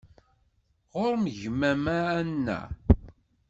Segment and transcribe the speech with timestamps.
[0.97, 2.59] Ɣur-m gma-m a Ana?